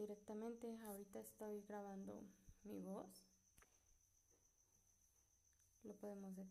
directamente. 0.00 0.78
Ahorita 0.86 1.20
estoy 1.20 1.62
grabando 1.68 2.24
mi 2.64 2.80
voz. 2.80 3.26
Lo 5.82 5.94
podemos 5.94 6.34
detener. 6.36 6.48